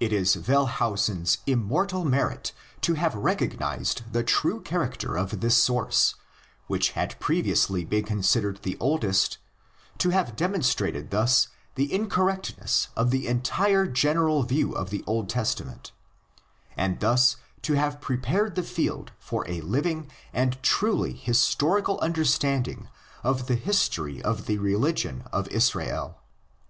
[0.00, 2.80] It is Wellhausen's immortal merit (Prolegomena,^ p.
[2.80, 6.14] 299 ff.) to have recognised the true character of this source,
[6.66, 9.36] which had previously been considered the oldest,
[9.98, 15.92] to have demonstrated thus the incorrectness of the entire general view of the Old Testament,
[16.74, 22.88] and thus to have prepared the field for a living and truly historical understanding
[23.22, 26.18] of the history of the religion of Israel.